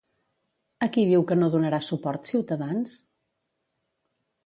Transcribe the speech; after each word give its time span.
A 0.85 0.87
qui 0.95 1.03
diu 1.09 1.27
que 1.33 1.37
no 1.43 1.51
donarà 1.57 1.81
suport 1.89 2.33
Ciutadans? 2.33 2.99